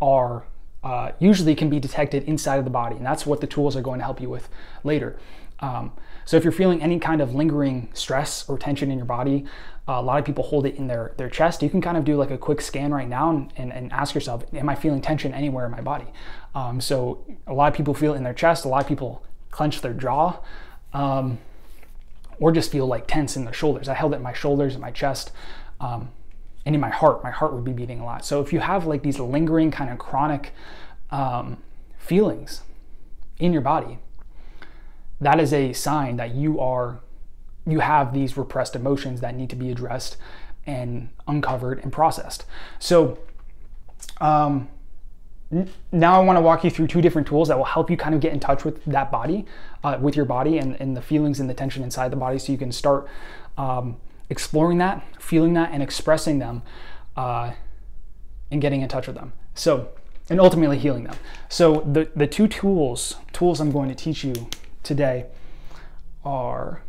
are 0.00 0.44
uh, 0.84 1.10
usually 1.18 1.56
can 1.56 1.70
be 1.70 1.80
detected 1.80 2.22
inside 2.22 2.60
of 2.60 2.64
the 2.64 2.70
body, 2.70 2.94
and 2.94 3.04
that's 3.04 3.26
what 3.26 3.40
the 3.40 3.48
tools 3.48 3.74
are 3.74 3.82
going 3.82 3.98
to 3.98 4.04
help 4.04 4.20
you 4.20 4.30
with 4.30 4.48
later. 4.84 5.18
Um, 5.58 5.90
so 6.24 6.36
if 6.36 6.44
you're 6.44 6.52
feeling 6.52 6.80
any 6.80 7.00
kind 7.00 7.20
of 7.20 7.34
lingering 7.34 7.88
stress 7.94 8.48
or 8.48 8.58
tension 8.58 8.92
in 8.92 8.96
your 8.96 9.06
body, 9.06 9.44
a 9.88 10.00
lot 10.00 10.18
of 10.18 10.24
people 10.24 10.44
hold 10.44 10.64
it 10.64 10.76
in 10.76 10.86
their, 10.86 11.12
their 11.16 11.28
chest. 11.28 11.62
You 11.62 11.70
can 11.70 11.80
kind 11.80 11.96
of 11.96 12.04
do 12.04 12.16
like 12.16 12.30
a 12.30 12.38
quick 12.38 12.60
scan 12.60 12.92
right 12.94 13.08
now 13.08 13.30
and, 13.30 13.52
and, 13.56 13.72
and 13.72 13.92
ask 13.92 14.14
yourself, 14.14 14.44
am 14.54 14.68
I 14.68 14.74
feeling 14.76 15.00
tension 15.00 15.34
anywhere 15.34 15.66
in 15.66 15.72
my 15.72 15.80
body? 15.80 16.06
Um, 16.54 16.80
so 16.80 17.24
a 17.46 17.52
lot 17.52 17.68
of 17.68 17.76
people 17.76 17.92
feel 17.92 18.14
it 18.14 18.16
in 18.16 18.22
their 18.22 18.34
chest. 18.34 18.64
A 18.64 18.68
lot 18.68 18.82
of 18.82 18.88
people 18.88 19.24
clench 19.50 19.80
their 19.80 19.92
jaw 19.92 20.38
um, 20.92 21.38
or 22.38 22.52
just 22.52 22.70
feel 22.70 22.86
like 22.86 23.08
tense 23.08 23.36
in 23.36 23.44
their 23.44 23.52
shoulders. 23.52 23.88
I 23.88 23.94
held 23.94 24.12
it 24.12 24.16
in 24.16 24.22
my 24.22 24.32
shoulders 24.32 24.74
and 24.74 24.82
my 24.82 24.92
chest 24.92 25.32
um, 25.80 26.10
and 26.64 26.76
in 26.76 26.80
my 26.80 26.90
heart. 26.90 27.24
My 27.24 27.32
heart 27.32 27.52
would 27.52 27.64
be 27.64 27.72
beating 27.72 27.98
a 27.98 28.04
lot. 28.04 28.24
So 28.24 28.40
if 28.40 28.52
you 28.52 28.60
have 28.60 28.86
like 28.86 29.02
these 29.02 29.18
lingering 29.18 29.72
kind 29.72 29.90
of 29.90 29.98
chronic 29.98 30.52
um, 31.10 31.60
feelings 31.98 32.62
in 33.38 33.52
your 33.52 33.62
body, 33.62 33.98
that 35.20 35.40
is 35.40 35.52
a 35.52 35.72
sign 35.72 36.16
that 36.18 36.34
you 36.34 36.60
are 36.60 37.00
you 37.66 37.80
have 37.80 38.12
these 38.12 38.36
repressed 38.36 38.74
emotions 38.74 39.20
that 39.20 39.34
need 39.34 39.50
to 39.50 39.56
be 39.56 39.70
addressed 39.70 40.16
and 40.66 41.08
uncovered 41.26 41.80
and 41.82 41.92
processed. 41.92 42.44
So 42.78 43.18
um, 44.20 44.68
now 45.90 46.20
I 46.20 46.24
want 46.24 46.36
to 46.36 46.40
walk 46.40 46.64
you 46.64 46.70
through 46.70 46.86
two 46.86 47.00
different 47.00 47.28
tools 47.28 47.48
that 47.48 47.58
will 47.58 47.64
help 47.64 47.90
you 47.90 47.96
kind 47.96 48.14
of 48.14 48.20
get 48.20 48.32
in 48.32 48.40
touch 48.40 48.64
with 48.64 48.84
that 48.86 49.10
body, 49.10 49.44
uh, 49.84 49.98
with 50.00 50.16
your 50.16 50.24
body 50.24 50.58
and, 50.58 50.80
and, 50.80 50.96
the 50.96 51.02
feelings 51.02 51.40
and 51.40 51.50
the 51.50 51.54
tension 51.54 51.82
inside 51.82 52.10
the 52.10 52.16
body 52.16 52.38
so 52.38 52.52
you 52.52 52.58
can 52.58 52.72
start 52.72 53.06
um, 53.58 53.96
exploring 54.30 54.78
that, 54.78 55.04
feeling 55.20 55.52
that, 55.54 55.70
and 55.72 55.82
expressing 55.82 56.38
them, 56.38 56.62
uh, 57.16 57.52
and 58.50 58.62
getting 58.62 58.80
in 58.80 58.88
touch 58.88 59.06
with 59.06 59.16
them. 59.16 59.32
So, 59.54 59.90
and 60.30 60.40
ultimately 60.40 60.78
healing 60.78 61.04
them. 61.04 61.16
So 61.48 61.80
the 61.80 62.08
the 62.16 62.26
two 62.26 62.48
tools 62.48 63.16
tools 63.32 63.60
I'm 63.60 63.72
going 63.72 63.88
to 63.88 63.94
teach 63.94 64.24
you 64.24 64.48
today 64.82 65.26
are 66.24 66.82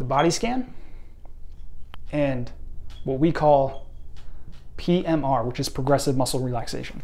the 0.00 0.04
body 0.06 0.30
scan 0.30 0.72
and 2.10 2.50
what 3.04 3.20
we 3.20 3.30
call 3.30 3.86
PMR, 4.78 5.44
which 5.44 5.60
is 5.60 5.68
progressive 5.68 6.16
muscle 6.16 6.40
relaxation. 6.40 7.02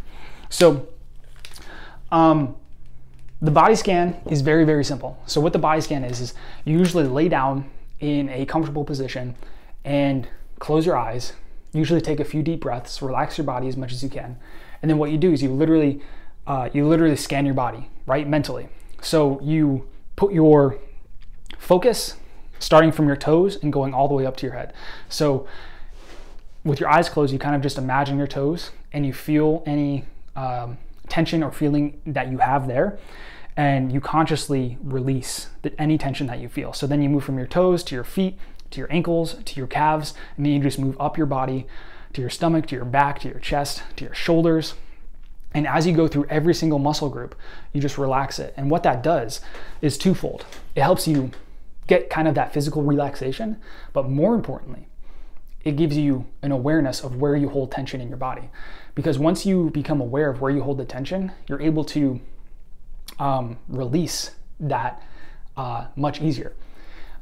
So, 0.49 0.89
um, 2.11 2.57
the 3.43 3.51
body 3.51 3.75
scan 3.75 4.17
is 4.31 4.41
very, 4.41 4.65
very 4.65 4.83
simple. 4.83 5.19
So, 5.27 5.43
what 5.43 5.53
the 5.53 5.59
body 5.59 5.83
scan 5.83 6.05
is, 6.05 6.21
is 6.21 6.35
you 6.65 6.79
usually 6.79 7.05
lay 7.05 7.29
down 7.29 7.71
in 8.01 8.31
a 8.31 8.47
comfortable 8.47 8.85
position 8.85 9.37
and 9.85 10.27
close 10.59 10.87
your 10.87 10.97
eyes. 10.97 11.35
Usually, 11.75 12.01
take 12.01 12.19
a 12.19 12.25
few 12.25 12.43
deep 12.43 12.61
breaths, 12.61 13.03
relax 13.03 13.37
your 13.37 13.45
body 13.45 13.69
as 13.69 13.77
much 13.77 13.93
as 13.93 14.03
you 14.03 14.09
can, 14.09 14.39
and 14.81 14.91
then 14.91 14.97
what 14.97 15.11
you 15.11 15.19
do 15.19 15.33
is 15.33 15.43
you 15.43 15.51
literally, 15.51 16.01
uh, 16.47 16.71
you 16.73 16.89
literally 16.89 17.17
scan 17.17 17.45
your 17.45 17.55
body, 17.55 17.91
right, 18.07 18.27
mentally. 18.27 18.69
So 19.03 19.39
you 19.43 19.87
put 20.17 20.33
your 20.33 20.79
focus 21.59 22.15
starting 22.59 22.93
from 22.93 23.07
your 23.07 23.17
toes 23.17 23.57
and 23.63 23.73
going 23.73 23.95
all 23.95 24.09
the 24.09 24.15
way 24.15 24.27
up 24.27 24.37
to 24.39 24.47
your 24.47 24.55
head. 24.55 24.73
So 25.09 25.47
with 26.65 26.81
your 26.81 26.89
eyes 26.89 27.09
closed, 27.09 27.33
you 27.33 27.39
kind 27.39 27.55
of 27.55 27.63
just 27.63 27.79
imagine 27.79 28.19
your 28.19 28.27
toes 28.27 28.71
and 28.93 29.07
you 29.07 29.13
feel 29.13 29.63
any 29.67 30.05
um, 30.35 30.79
tension 31.09 31.43
or 31.43 31.53
feeling 31.53 32.01
that 32.07 32.31
you 32.31 32.39
have 32.39 32.67
there. 32.67 32.99
And 33.57 33.91
you 33.91 34.01
consciously 34.01 34.77
release 34.83 35.49
the, 35.63 35.81
any 35.81 35.97
tension 35.97 36.27
that 36.27 36.41
you 36.41 36.49
feel. 36.49 36.75
So 36.75 36.87
then 36.87 37.01
you 37.01 37.09
move 37.09 37.25
from 37.25 37.39
your 37.39 37.47
toes 37.47 37.83
to 37.85 37.95
your 37.95 38.05
feet, 38.05 38.39
to 38.71 38.79
your 38.79 38.93
ankles, 38.93 39.37
to 39.45 39.57
your 39.57 39.67
calves, 39.67 40.13
and 40.37 40.45
then 40.45 40.53
you 40.53 40.61
just 40.61 40.79
move 40.79 40.97
up 41.01 41.17
your 41.17 41.27
body 41.27 41.67
to 42.13 42.21
your 42.21 42.31
stomach, 42.31 42.67
to 42.67 42.75
your 42.75 42.85
back, 42.85 43.21
to 43.21 43.29
your 43.29 43.39
chest, 43.39 43.83
to 43.97 44.05
your 44.05 44.15
shoulders. 44.15 44.75
And 45.55 45.67
as 45.67 45.87
you 45.87 45.95
go 45.95 46.09
through 46.09 46.27
every 46.29 46.55
single 46.55 46.79
muscle 46.79 47.09
group, 47.09 47.35
you 47.73 47.81
just 47.81 47.97
relax 47.97 48.39
it. 48.39 48.53
And 48.57 48.71
what 48.71 48.83
that 48.83 49.03
does 49.03 49.41
is 49.81 49.97
twofold. 49.97 50.45
It 50.75 50.83
helps 50.83 51.07
you 51.09 51.31
get 51.87 52.11
kind 52.11 52.29
of 52.29 52.35
that 52.35 52.53
physical 52.53 52.83
relaxation, 52.83 53.59
but 53.93 54.09
more 54.09 54.35
importantly, 54.35 54.89
it 55.65 55.77
gives 55.77 55.97
you 55.97 56.27
an 56.43 56.53
awareness 56.53 57.03
of 57.03 57.17
where 57.17 57.35
you 57.35 57.49
hold 57.49 57.73
tension 57.73 58.01
in 58.01 58.09
your 58.09 58.17
body. 58.17 58.51
Because 58.95 59.19
once 59.19 59.45
you 59.45 59.71
become 59.71 60.01
aware 60.01 60.31
of 60.31 60.41
where 60.41 60.51
you 60.51 60.63
hold 60.63 60.79
the 60.79 60.85
tension, 60.85 61.33
you're 61.49 61.61
able 61.61 61.85
to 61.85 62.21
um, 63.19 63.59
release 63.69 64.33
that 64.61 65.03
uh, 65.57 65.87
much 65.97 66.21
easier. 66.21 66.55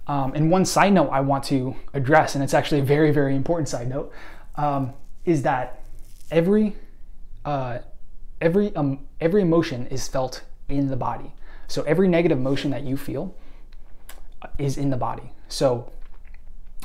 Um, 0.06 0.34
and 0.34 0.50
one 0.50 0.64
side 0.64 0.92
note 0.92 1.08
I 1.10 1.20
want 1.20 1.44
to 1.44 1.74
address, 1.94 2.34
and 2.34 2.44
it's 2.44 2.54
actually 2.54 2.80
a 2.80 2.84
very, 2.84 3.10
very 3.10 3.34
important 3.34 3.68
side 3.68 3.88
note, 3.88 4.12
um, 4.56 4.92
is 5.24 5.42
that 5.42 5.82
every 6.30 6.76
uh, 7.44 7.78
every 8.40 8.74
um, 8.76 9.06
every 9.20 9.42
emotion 9.42 9.86
is 9.86 10.06
felt 10.06 10.42
in 10.68 10.88
the 10.88 10.96
body. 10.96 11.32
So 11.66 11.82
every 11.82 12.08
negative 12.08 12.38
emotion 12.38 12.70
that 12.72 12.84
you 12.84 12.96
feel 12.96 13.34
is 14.58 14.76
in 14.76 14.90
the 14.90 14.96
body. 14.96 15.32
So 15.48 15.90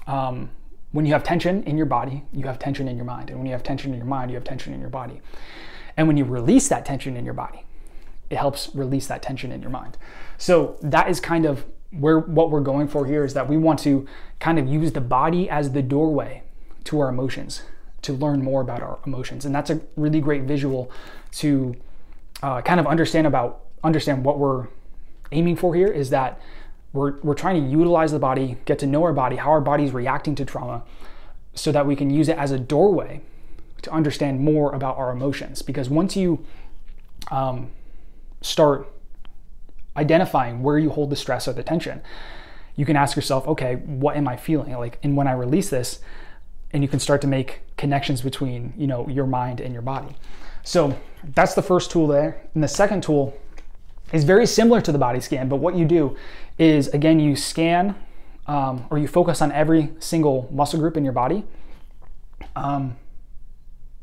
um, 0.08 0.50
when 0.92 1.06
you 1.06 1.14
have 1.14 1.24
tension 1.24 1.64
in 1.64 1.78
your 1.78 1.86
body, 1.86 2.24
you 2.34 2.46
have 2.48 2.60
tension 2.60 2.88
in 2.88 2.96
your 2.96 3.06
mind. 3.06 3.30
And 3.30 3.38
when 3.40 3.46
you 3.46 3.54
have 3.54 3.64
tension 3.64 3.92
in 3.92 3.98
your 3.98 4.08
mind, 4.08 4.32
you 4.32 4.36
have 4.36 4.44
tension 4.44 4.74
in 4.74 4.80
your 4.80 4.90
body. 4.90 5.22
And 5.98 6.08
when 6.08 6.18
you 6.18 6.26
release 6.26 6.68
that 6.70 6.86
tension 6.86 7.16
in 7.16 7.26
your 7.26 7.34
body, 7.34 7.64
it 8.30 8.38
helps 8.38 8.74
release 8.74 9.08
that 9.08 9.22
tension 9.22 9.52
in 9.52 9.62
your 9.62 9.72
mind. 9.72 9.98
So 10.38 10.78
that 10.82 11.10
is 11.10 11.20
kind 11.20 11.46
of 11.46 11.66
where 11.92 12.20
what 12.20 12.52
we're 12.52 12.62
going 12.62 12.88
for 12.88 13.06
here 13.06 13.26
is 13.26 13.34
that 13.34 13.50
we 13.50 13.58
want 13.58 13.80
to 13.80 14.08
kind 14.40 14.60
of 14.60 14.68
use 14.68 14.92
the 14.92 15.02
body 15.02 15.50
as 15.50 15.72
the 15.72 15.82
doorway 15.82 16.44
to 16.86 17.00
our 17.00 17.10
emotions 17.10 17.64
to 18.04 18.14
learn 18.14 18.44
more 18.44 18.62
about 18.62 18.82
our 18.82 19.00
emotions. 19.06 19.46
And 19.46 19.54
that's 19.54 19.70
a 19.70 19.82
really 19.96 20.22
great 20.22 20.44
visual 20.44 20.92
to 21.34 21.76
uh, 22.42 22.62
kind 22.62 22.80
of 22.80 22.88
understand 22.88 23.28
about 23.28 23.66
understand 23.84 24.24
what 24.24 24.40
we're 24.40 24.68
aiming 25.32 25.56
for 25.56 25.76
here 25.76 25.88
is 25.88 26.10
that 26.10 26.40
we're, 26.94 27.20
we're 27.22 27.36
trying 27.36 27.64
to 27.64 27.70
utilize 27.70 28.12
the 28.12 28.20
body, 28.20 28.58
get 28.66 28.80
to 28.80 28.88
know 28.88 29.04
our 29.04 29.14
body, 29.14 29.36
how 29.36 29.50
our 29.52 29.62
body 29.62 29.84
is 29.84 29.94
reacting 29.94 30.36
to 30.36 30.46
trauma, 30.46 30.84
so 31.54 31.72
that 31.72 31.86
we 31.86 31.96
can 31.96 32.10
use 32.10 32.30
it 32.30 32.38
as 32.38 32.52
a 32.52 32.60
doorway 32.60 33.22
to 33.82 33.92
understand 33.92 34.40
more 34.42 34.74
about 34.74 34.98
our 34.98 35.12
emotions. 35.12 35.62
Because 35.62 35.90
once 35.90 36.16
you 36.16 36.46
um, 37.32 37.70
start 38.42 38.88
identifying 39.96 40.64
where 40.64 40.78
you 40.78 40.90
hold 40.90 41.10
the 41.10 41.16
stress 41.16 41.48
or 41.48 41.54
the 41.54 41.64
tension, 41.64 42.02
you 42.76 42.86
can 42.86 42.96
ask 42.96 43.16
yourself, 43.16 43.48
okay, 43.48 43.76
what 43.76 44.16
am 44.16 44.28
I 44.28 44.38
feeling? 44.38 44.72
Like, 44.78 45.00
and 45.04 45.18
when 45.18 45.28
I 45.28 45.34
release 45.34 45.70
this, 45.70 46.00
and 46.72 46.84
you 46.84 46.88
can 46.88 47.00
start 47.00 47.20
to 47.22 47.28
make 47.28 47.62
connections 47.78 48.22
between, 48.22 48.74
you 48.78 48.88
know, 48.88 49.08
your 49.08 49.26
mind 49.26 49.60
and 49.60 49.74
your 49.74 49.82
body. 49.82 50.16
So 50.64 50.96
that's 51.24 51.56
the 51.56 51.64
first 51.64 51.90
tool 51.90 52.08
there. 52.08 52.42
And 52.54 52.64
the 52.64 52.68
second 52.68 53.02
tool 53.02 53.36
is 54.12 54.24
very 54.24 54.46
similar 54.46 54.82
to 54.82 54.92
the 54.92 54.98
body 54.98 55.20
scan, 55.20 55.50
but 55.50 55.58
what 55.58 55.76
you 55.76 55.86
do 55.86 56.18
is 56.58 56.88
again, 56.90 57.20
you 57.20 57.36
scan 57.36 57.96
um, 58.48 58.86
or 58.90 58.98
you 58.98 59.08
focus 59.08 59.42
on 59.42 59.52
every 59.52 59.92
single 60.00 60.50
muscle 60.52 60.80
group 60.80 60.98
in 60.98 61.04
your 61.04 61.14
body. 61.14 61.44
Um, 62.56 62.96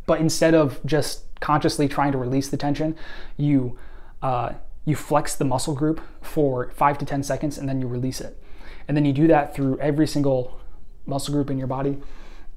but 0.06 0.20
instead 0.20 0.54
of 0.54 0.78
just 0.86 1.24
consciously 1.40 1.88
trying 1.88 2.12
to 2.12 2.18
release 2.18 2.48
the 2.48 2.56
tension, 2.56 2.96
you 3.36 3.78
uh, 4.22 4.52
you 4.84 4.94
flex 4.94 5.34
the 5.34 5.44
muscle 5.44 5.74
group 5.74 6.00
for 6.22 6.70
five 6.70 6.96
to 6.98 7.04
ten 7.04 7.22
seconds 7.22 7.58
and 7.58 7.68
then 7.68 7.80
you 7.80 7.88
release 7.88 8.20
it. 8.20 8.40
And 8.86 8.96
then 8.96 9.04
you 9.04 9.12
do 9.12 9.26
that 9.26 9.54
through 9.54 9.78
every 9.80 10.06
single 10.06 10.60
muscle 11.06 11.34
group 11.34 11.50
in 11.50 11.58
your 11.58 11.66
body. 11.66 11.98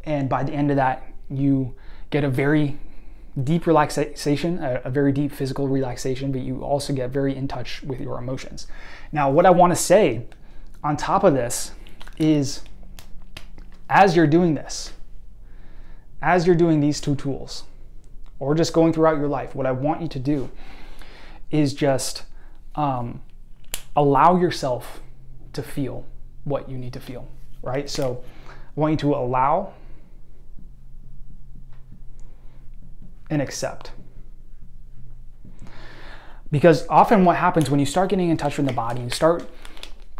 And 0.03 0.29
by 0.29 0.43
the 0.43 0.53
end 0.53 0.69
of 0.69 0.77
that, 0.77 1.07
you 1.29 1.75
get 2.11 2.23
a 2.23 2.29
very 2.29 2.77
deep 3.43 3.67
relaxation, 3.67 4.59
a, 4.59 4.81
a, 4.85 4.89
very 4.89 5.11
deep 5.11 5.31
physical 5.31 5.67
relaxation, 5.67 6.31
but 6.31 6.41
you 6.41 6.63
also 6.63 6.93
get 6.93 7.09
very 7.09 7.35
in 7.35 7.47
touch 7.47 7.81
with 7.83 7.99
your 7.99 8.17
emotions. 8.17 8.67
Now, 9.11 9.29
what 9.29 9.45
I 9.45 9.51
want 9.51 9.71
to 9.71 9.75
say 9.75 10.25
on 10.83 10.97
top 10.97 11.23
of 11.23 11.33
this 11.33 11.71
is 12.17 12.61
as 13.89 14.15
you're 14.15 14.27
doing 14.27 14.55
this, 14.55 14.93
as 16.21 16.45
you're 16.45 16.55
doing 16.55 16.79
these 16.79 16.99
two 16.99 17.15
tools, 17.15 17.63
or 18.39 18.55
just 18.55 18.73
going 18.73 18.93
throughout 18.93 19.17
your 19.17 19.27
life, 19.27 19.55
what 19.55 19.65
I 19.65 19.71
want 19.71 20.01
you 20.01 20.07
to 20.09 20.19
do 20.19 20.49
is 21.51 21.73
just 21.73 22.23
um, 22.75 23.21
allow 23.95 24.37
yourself 24.37 25.01
to 25.53 25.63
feel 25.63 26.05
what 26.43 26.69
you 26.69 26.77
need 26.77 26.93
to 26.93 26.99
feel, 26.99 27.27
right? 27.61 27.89
So 27.89 28.23
I 28.47 28.79
want 28.79 28.91
you 28.91 28.97
to 28.97 29.15
allow 29.15 29.73
and 33.29 33.41
accept. 33.41 33.91
Because 36.51 36.87
often 36.87 37.25
what 37.25 37.35
happens 37.35 37.69
when 37.69 37.79
you 37.79 37.85
start 37.85 38.09
getting 38.09 38.29
in 38.29 38.37
touch 38.37 38.57
with 38.57 38.65
the 38.65 38.73
body, 38.73 39.01
you 39.01 39.09
start 39.09 39.47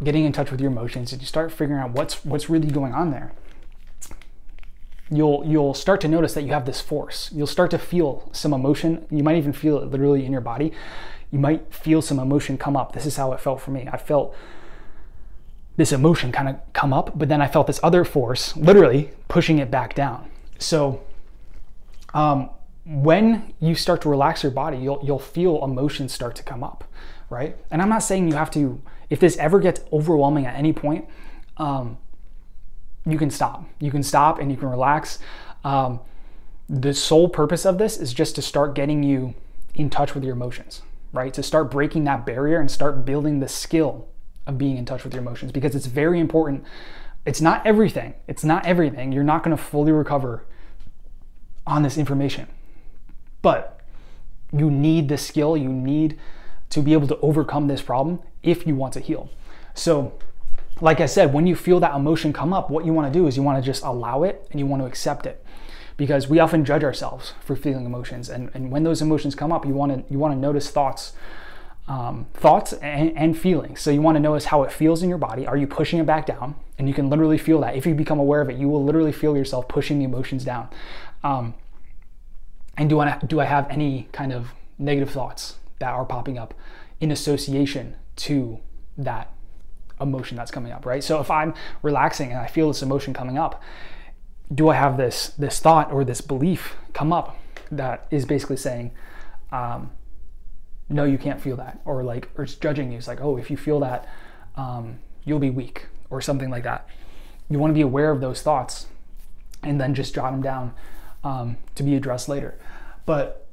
getting 0.02 0.24
in 0.24 0.32
touch 0.32 0.50
with 0.50 0.60
your 0.60 0.70
emotions, 0.70 1.12
and 1.12 1.20
you 1.20 1.26
start 1.26 1.52
figuring 1.52 1.80
out 1.80 1.90
what's 1.90 2.24
what's 2.24 2.48
really 2.48 2.68
going 2.68 2.92
on 2.92 3.10
there, 3.10 3.32
you'll 5.10 5.42
you'll 5.44 5.74
start 5.74 6.00
to 6.02 6.08
notice 6.08 6.34
that 6.34 6.42
you 6.42 6.52
have 6.52 6.66
this 6.66 6.80
force. 6.80 7.30
You'll 7.32 7.46
start 7.46 7.70
to 7.72 7.78
feel 7.78 8.28
some 8.32 8.52
emotion. 8.52 9.06
You 9.10 9.22
might 9.22 9.36
even 9.36 9.52
feel 9.52 9.78
it 9.78 9.90
literally 9.90 10.24
in 10.24 10.32
your 10.32 10.40
body. 10.40 10.72
You 11.32 11.38
might 11.38 11.72
feel 11.74 12.02
some 12.02 12.18
emotion 12.18 12.58
come 12.58 12.76
up. 12.76 12.92
This 12.92 13.06
is 13.06 13.16
how 13.16 13.32
it 13.32 13.40
felt 13.40 13.60
for 13.60 13.70
me. 13.72 13.88
I 13.92 13.96
felt 13.96 14.34
this 15.76 15.92
emotion 15.92 16.32
kind 16.32 16.48
of 16.48 16.56
come 16.72 16.92
up, 16.92 17.18
but 17.18 17.28
then 17.28 17.40
I 17.40 17.46
felt 17.46 17.66
this 17.66 17.80
other 17.82 18.04
force 18.04 18.56
literally 18.56 19.10
pushing 19.28 19.58
it 19.58 19.70
back 19.70 19.94
down. 19.94 20.30
So 20.58 21.00
um, 22.12 22.50
when 22.90 23.54
you 23.60 23.76
start 23.76 24.02
to 24.02 24.08
relax 24.08 24.42
your 24.42 24.50
body, 24.50 24.76
you'll 24.76 25.00
you'll 25.04 25.20
feel 25.20 25.62
emotions 25.62 26.12
start 26.12 26.34
to 26.36 26.42
come 26.42 26.64
up, 26.64 26.84
right? 27.30 27.56
And 27.70 27.80
I'm 27.80 27.88
not 27.88 28.02
saying 28.02 28.28
you 28.28 28.34
have 28.34 28.50
to. 28.52 28.82
If 29.08 29.20
this 29.20 29.36
ever 29.36 29.60
gets 29.60 29.80
overwhelming 29.92 30.44
at 30.44 30.56
any 30.56 30.72
point, 30.72 31.08
um, 31.56 31.98
you 33.06 33.16
can 33.16 33.30
stop. 33.30 33.64
You 33.78 33.92
can 33.92 34.02
stop 34.02 34.40
and 34.40 34.50
you 34.50 34.56
can 34.56 34.68
relax. 34.68 35.20
Um, 35.62 36.00
the 36.68 36.92
sole 36.92 37.28
purpose 37.28 37.64
of 37.64 37.78
this 37.78 37.96
is 37.96 38.12
just 38.12 38.34
to 38.36 38.42
start 38.42 38.74
getting 38.74 39.02
you 39.02 39.34
in 39.74 39.88
touch 39.88 40.14
with 40.14 40.24
your 40.24 40.32
emotions, 40.32 40.82
right? 41.12 41.32
To 41.34 41.42
start 41.44 41.70
breaking 41.70 42.04
that 42.04 42.26
barrier 42.26 42.58
and 42.58 42.70
start 42.70 43.04
building 43.04 43.38
the 43.38 43.48
skill 43.48 44.08
of 44.46 44.58
being 44.58 44.76
in 44.76 44.84
touch 44.84 45.04
with 45.04 45.12
your 45.12 45.22
emotions 45.22 45.52
because 45.52 45.76
it's 45.76 45.86
very 45.86 46.18
important. 46.18 46.64
It's 47.24 47.40
not 47.40 47.64
everything. 47.64 48.14
It's 48.26 48.42
not 48.42 48.66
everything. 48.66 49.12
You're 49.12 49.24
not 49.24 49.44
going 49.44 49.56
to 49.56 49.62
fully 49.62 49.92
recover 49.92 50.44
on 51.66 51.82
this 51.82 51.98
information 51.98 52.48
but 53.42 53.80
you 54.52 54.70
need 54.70 55.08
the 55.08 55.18
skill, 55.18 55.56
you 55.56 55.68
need 55.68 56.18
to 56.70 56.82
be 56.82 56.92
able 56.92 57.08
to 57.08 57.18
overcome 57.20 57.66
this 57.66 57.82
problem 57.82 58.20
if 58.42 58.66
you 58.66 58.74
want 58.74 58.92
to 58.94 59.00
heal. 59.00 59.30
So, 59.74 60.12
like 60.80 61.00
I 61.00 61.06
said, 61.06 61.32
when 61.32 61.46
you 61.46 61.54
feel 61.54 61.80
that 61.80 61.94
emotion 61.94 62.32
come 62.32 62.52
up, 62.52 62.70
what 62.70 62.84
you 62.84 62.92
want 62.92 63.12
to 63.12 63.18
do 63.18 63.26
is 63.26 63.36
you 63.36 63.42
want 63.42 63.62
to 63.62 63.64
just 63.64 63.84
allow 63.84 64.22
it 64.22 64.46
and 64.50 64.58
you 64.58 64.66
want 64.66 64.82
to 64.82 64.86
accept 64.86 65.26
it. 65.26 65.44
Because 65.96 66.28
we 66.28 66.38
often 66.38 66.64
judge 66.64 66.82
ourselves 66.82 67.34
for 67.40 67.54
feeling 67.54 67.84
emotions. 67.84 68.30
And, 68.30 68.50
and 68.54 68.70
when 68.70 68.84
those 68.84 69.02
emotions 69.02 69.34
come 69.34 69.52
up, 69.52 69.66
you 69.66 69.74
want 69.74 70.08
to 70.08 70.12
you 70.12 70.18
want 70.18 70.32
to 70.32 70.38
notice 70.38 70.70
thoughts 70.70 71.12
um, 71.90 72.26
thoughts 72.34 72.72
and, 72.74 73.16
and, 73.18 73.36
feelings. 73.36 73.80
So 73.80 73.90
you 73.90 74.00
want 74.00 74.14
to 74.14 74.20
notice 74.20 74.44
how 74.44 74.62
it 74.62 74.70
feels 74.70 75.02
in 75.02 75.08
your 75.08 75.18
body. 75.18 75.44
Are 75.44 75.56
you 75.56 75.66
pushing 75.66 75.98
it 75.98 76.06
back 76.06 76.24
down? 76.24 76.54
And 76.78 76.86
you 76.86 76.94
can 76.94 77.10
literally 77.10 77.36
feel 77.36 77.60
that. 77.62 77.74
If 77.74 77.84
you 77.84 77.96
become 77.96 78.20
aware 78.20 78.40
of 78.40 78.48
it, 78.48 78.56
you 78.56 78.68
will 78.68 78.84
literally 78.84 79.10
feel 79.10 79.36
yourself 79.36 79.66
pushing 79.66 79.98
the 79.98 80.04
emotions 80.04 80.44
down. 80.44 80.68
Um, 81.24 81.54
and 82.80 82.88
do 82.88 82.98
I 82.98 83.18
do 83.18 83.38
I 83.40 83.44
have 83.44 83.68
any 83.70 84.08
kind 84.10 84.32
of 84.32 84.54
negative 84.78 85.10
thoughts 85.10 85.56
that 85.80 85.90
are 85.90 86.06
popping 86.06 86.38
up 86.38 86.54
in 86.98 87.12
association 87.12 87.94
to 88.16 88.58
that 88.96 89.30
emotion 90.00 90.38
that's 90.38 90.50
coming 90.50 90.72
up, 90.72 90.86
right? 90.86 91.04
So 91.04 91.20
if 91.20 91.30
I'm 91.30 91.52
relaxing 91.82 92.30
and 92.30 92.40
I 92.40 92.46
feel 92.46 92.68
this 92.68 92.82
emotion 92.82 93.12
coming 93.12 93.36
up, 93.36 93.62
do 94.52 94.70
I 94.70 94.76
have 94.76 94.96
this 94.96 95.28
this 95.38 95.60
thought 95.60 95.92
or 95.92 96.04
this 96.04 96.22
belief 96.22 96.74
come 96.94 97.12
up 97.12 97.38
that 97.70 98.06
is 98.10 98.24
basically 98.24 98.56
saying, 98.56 98.92
um, 99.52 99.90
no, 100.88 101.04
you 101.04 101.18
can't 101.18 101.40
feel 101.40 101.56
that, 101.56 101.82
or 101.84 102.02
like, 102.02 102.30
or 102.36 102.44
it's 102.44 102.54
judging 102.54 102.90
you. 102.90 102.96
It's 102.96 103.06
like, 103.06 103.20
oh, 103.20 103.36
if 103.36 103.50
you 103.50 103.58
feel 103.58 103.78
that, 103.80 104.08
um, 104.56 105.00
you'll 105.24 105.38
be 105.38 105.50
weak, 105.50 105.86
or 106.08 106.22
something 106.22 106.48
like 106.48 106.64
that. 106.64 106.88
You 107.50 107.58
want 107.58 107.72
to 107.72 107.74
be 107.74 107.82
aware 107.82 108.10
of 108.10 108.22
those 108.22 108.40
thoughts, 108.40 108.86
and 109.62 109.78
then 109.78 109.94
just 109.94 110.14
jot 110.14 110.32
them 110.32 110.40
down 110.40 110.72
um, 111.24 111.56
to 111.74 111.82
be 111.82 111.94
addressed 111.94 112.28
later. 112.28 112.58
But 113.06 113.46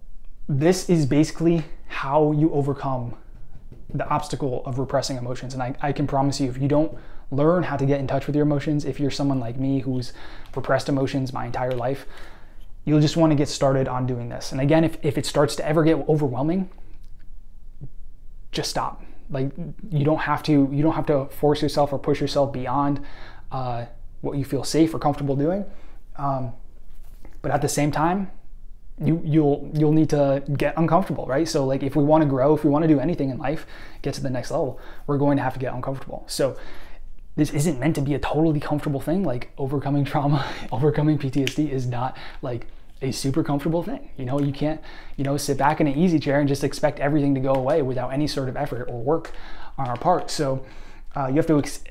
this 0.47 0.89
is 0.89 1.05
basically 1.05 1.63
how 1.87 2.31
you 2.31 2.51
overcome 2.51 3.15
the 3.93 4.07
obstacle 4.07 4.63
of 4.65 4.79
repressing 4.79 5.17
emotions. 5.17 5.53
And 5.53 5.63
I, 5.63 5.75
I 5.81 5.91
can 5.91 6.07
promise 6.07 6.39
you, 6.39 6.49
if 6.49 6.57
you 6.57 6.67
don't 6.67 6.97
learn 7.31 7.63
how 7.63 7.77
to 7.77 7.85
get 7.85 7.99
in 7.99 8.07
touch 8.07 8.27
with 8.27 8.35
your 8.35 8.43
emotions, 8.43 8.85
if 8.85 8.99
you're 8.99 9.11
someone 9.11 9.39
like 9.39 9.57
me 9.57 9.79
who's 9.79 10.13
repressed 10.55 10.89
emotions 10.89 11.33
my 11.33 11.45
entire 11.45 11.71
life, 11.71 12.05
you'll 12.85 13.01
just 13.01 13.17
want 13.17 13.31
to 13.31 13.35
get 13.35 13.49
started 13.49 13.87
on 13.87 14.05
doing 14.05 14.29
this. 14.29 14.51
And 14.51 14.61
again, 14.61 14.83
if, 14.83 14.97
if 15.03 15.17
it 15.17 15.25
starts 15.25 15.55
to 15.57 15.67
ever 15.67 15.83
get 15.83 16.07
overwhelming, 16.07 16.69
just 18.51 18.69
stop. 18.69 19.03
Like 19.29 19.51
you 19.89 20.05
don't 20.05 20.19
have 20.19 20.41
to 20.43 20.69
you 20.71 20.81
don't 20.81 20.95
have 20.95 21.05
to 21.07 21.25
force 21.25 21.61
yourself 21.61 21.91
or 21.91 21.99
push 21.99 22.21
yourself 22.21 22.53
beyond 22.53 23.01
uh, 23.51 23.85
what 24.21 24.37
you 24.37 24.45
feel 24.45 24.63
safe 24.63 24.93
or 24.93 24.99
comfortable 24.99 25.35
doing. 25.35 25.65
Um, 26.15 26.53
but 27.41 27.51
at 27.51 27.61
the 27.61 27.69
same 27.69 27.91
time, 27.91 28.31
you 29.03 29.21
you'll 29.23 29.69
you'll 29.73 29.91
need 29.91 30.09
to 30.09 30.43
get 30.57 30.75
uncomfortable, 30.77 31.25
right? 31.25 31.47
So 31.47 31.65
like 31.65 31.83
if 31.83 31.95
we 31.95 32.03
want 32.03 32.23
to 32.23 32.27
grow, 32.27 32.55
if 32.55 32.63
we 32.63 32.69
want 32.69 32.83
to 32.83 32.87
do 32.87 32.99
anything 32.99 33.29
in 33.29 33.37
life, 33.37 33.65
get 34.01 34.13
to 34.15 34.21
the 34.21 34.29
next 34.29 34.51
level, 34.51 34.79
we're 35.05 35.17
going 35.17 35.37
to 35.37 35.43
have 35.43 35.53
to 35.53 35.59
get 35.59 35.73
uncomfortable. 35.73 36.23
So 36.27 36.57
this 37.35 37.51
isn't 37.53 37.79
meant 37.79 37.95
to 37.95 38.01
be 38.01 38.15
a 38.15 38.19
totally 38.19 38.59
comfortable 38.59 38.99
thing. 38.99 39.23
Like 39.23 39.51
overcoming 39.57 40.03
trauma, 40.03 40.45
overcoming 40.71 41.19
PTSD 41.19 41.69
is 41.69 41.85
not 41.85 42.17
like 42.41 42.67
a 43.01 43.11
super 43.11 43.43
comfortable 43.43 43.83
thing. 43.83 44.09
You 44.17 44.25
know, 44.25 44.39
you 44.39 44.51
can't, 44.51 44.81
you 45.15 45.23
know, 45.23 45.37
sit 45.37 45.57
back 45.57 45.79
in 45.79 45.85
an 45.85 45.95
easy 45.95 46.19
chair 46.19 46.39
and 46.39 46.47
just 46.47 46.63
expect 46.63 46.99
everything 46.99 47.35
to 47.35 47.39
go 47.39 47.53
away 47.53 47.83
without 47.83 48.11
any 48.11 48.25
sort 48.25 48.49
of 48.49 48.57
effort 48.57 48.89
or 48.89 48.99
work 48.99 49.31
on 49.77 49.87
our 49.87 49.97
part. 49.97 50.31
So 50.31 50.65
uh, 51.15 51.27
you 51.27 51.35
have 51.35 51.45
to 51.47 51.59
ex- 51.59 51.83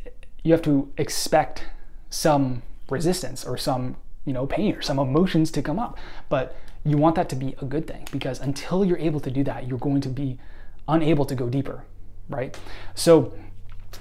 you 0.43 0.53
have 0.53 0.63
to 0.63 0.93
expect 0.97 1.65
some 2.11 2.63
resistance 2.89 3.45
or 3.45 3.57
some 3.57 3.97
you 4.27 4.33
know 4.35 4.47
pain 4.47 4.75
or 4.75 4.83
some 4.83 4.99
emotions 4.99 5.51
to 5.53 5.63
come 5.63 5.79
up, 5.79 5.99
but 6.29 6.57
you 6.85 6.99
want 6.99 7.17
that 7.17 7.29
to 7.31 7.37
be 7.37 7.55
a 7.61 7.65
good 7.65 7.87
thing 7.87 8.07
because 8.13 8.41
until 8.41 8.85
you're 8.85 8.99
able 8.99 9.21
to 9.21 9.31
do 9.31 9.43
that, 9.45 9.67
you're 9.67 9.79
going 9.79 10.01
to 10.03 10.09
be 10.09 10.39
unable 10.87 11.25
to 11.25 11.35
go 11.35 11.49
deeper, 11.49 11.85
right? 12.29 12.57
So 12.95 13.33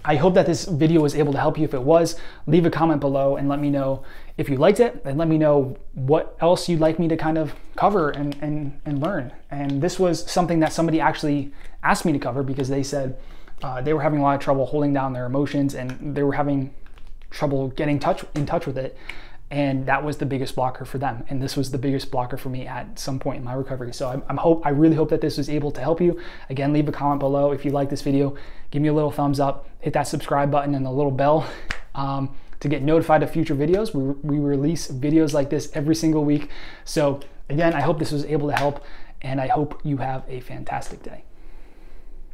I 0.03 0.15
hope 0.17 0.33
that 0.35 0.45
this 0.45 0.65
video 0.65 1.01
was 1.01 1.15
able 1.15 1.33
to 1.33 1.39
help 1.39 1.57
you. 1.57 1.63
If 1.63 1.73
it 1.73 1.81
was, 1.81 2.15
leave 2.45 2.65
a 2.65 2.69
comment 2.69 2.99
below 3.01 3.37
and 3.37 3.49
let 3.49 3.59
me 3.59 3.69
know 3.69 4.03
if 4.37 4.49
you 4.49 4.57
liked 4.57 4.79
it 4.79 5.01
and 5.05 5.17
let 5.17 5.27
me 5.27 5.37
know 5.37 5.77
what 5.93 6.37
else 6.41 6.67
you'd 6.67 6.79
like 6.79 6.99
me 6.99 7.07
to 7.07 7.17
kind 7.17 7.37
of 7.37 7.55
cover 7.75 8.09
and, 8.11 8.35
and, 8.41 8.79
and 8.85 9.01
learn. 9.01 9.33
And 9.49 9.81
this 9.81 9.97
was 9.97 10.29
something 10.29 10.59
that 10.59 10.73
somebody 10.73 10.99
actually 10.99 11.51
asked 11.81 12.05
me 12.05 12.11
to 12.11 12.19
cover 12.19 12.43
because 12.43 12.69
they 12.69 12.83
said 12.83 13.17
uh, 13.63 13.81
they 13.81 13.93
were 13.93 14.01
having 14.01 14.19
a 14.19 14.21
lot 14.21 14.35
of 14.35 14.41
trouble 14.41 14.65
holding 14.65 14.93
down 14.93 15.13
their 15.13 15.25
emotions 15.25 15.73
and 15.73 16.15
they 16.15 16.23
were 16.23 16.33
having 16.33 16.73
trouble 17.31 17.69
getting 17.69 17.99
touch 17.99 18.23
in 18.35 18.45
touch 18.45 18.65
with 18.65 18.77
it 18.77 18.97
and 19.55 19.85
that 19.85 20.03
was 20.03 20.17
the 20.17 20.25
biggest 20.25 20.53
blocker 20.53 20.83
for 20.83 20.97
them. 20.97 21.23
And 21.29 21.41
this 21.41 21.55
was 21.55 21.71
the 21.71 21.77
biggest 21.77 22.11
blocker 22.11 22.35
for 22.35 22.49
me 22.49 22.67
at 22.67 22.99
some 22.99 23.19
point 23.19 23.37
in 23.37 23.43
my 23.45 23.53
recovery. 23.53 23.93
So 23.93 24.09
I'm, 24.09 24.21
I'm, 24.27 24.35
hope 24.35 24.65
i 24.65 24.69
really 24.69 24.97
hope 24.97 25.09
that 25.09 25.21
this 25.21 25.37
was 25.37 25.49
able 25.49 25.71
to 25.71 25.79
help 25.79 26.01
you. 26.01 26.19
Again 26.49 26.73
leave 26.73 26.89
a 26.89 26.91
comment 26.91 27.21
below. 27.21 27.51
If 27.51 27.63
you 27.63 27.71
like 27.71 27.89
this 27.89 28.01
video 28.01 28.35
give 28.71 28.81
me 28.81 28.89
a 28.89 28.93
little 28.93 29.11
thumbs 29.11 29.39
up. 29.39 29.69
Hit 29.79 29.93
that 29.93 30.09
subscribe 30.09 30.51
button 30.51 30.75
and 30.75 30.85
the 30.85 30.91
little 30.91 31.11
bell 31.11 31.47
um, 31.95 32.35
to 32.59 32.67
get 32.67 32.83
notified 32.83 33.23
of 33.23 33.31
future 33.31 33.55
videos. 33.55 33.93
We, 33.93 34.37
we 34.37 34.39
release 34.39 34.89
videos 34.89 35.33
like 35.33 35.49
this 35.49 35.71
every 35.73 35.95
single 35.95 36.25
week. 36.25 36.49
So 36.83 37.21
again 37.49 37.73
i 37.73 37.81
hope 37.81 37.99
this 37.99 38.11
was 38.11 38.25
able 38.25 38.49
to 38.49 38.55
help 38.55 38.83
and 39.21 39.39
i 39.39 39.47
hope 39.47 39.79
you 39.83 39.97
have 39.97 40.23
a 40.27 40.39
fantastic 40.41 41.01
day 41.03 41.23